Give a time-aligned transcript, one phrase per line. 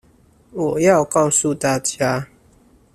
[0.51, 2.27] 我要告訴大家